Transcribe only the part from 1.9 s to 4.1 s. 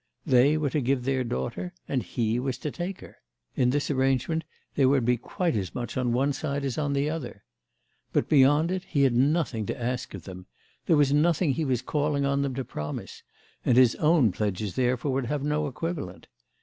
he was to take her: in this